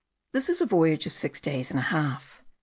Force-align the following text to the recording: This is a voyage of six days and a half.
This 0.33 0.49
is 0.49 0.61
a 0.61 0.65
voyage 0.65 1.05
of 1.05 1.15
six 1.15 1.39
days 1.39 1.69
and 1.69 1.77
a 1.77 1.83
half. 1.83 2.41